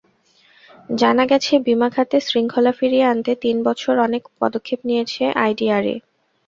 [0.95, 5.95] জানা গেছে, বিমা খাতে শৃঙ্খলা ফিরিয়ে আনতে তিন বছরে অনেক পদক্ষেপ নিয়েছে আইডিআরএ।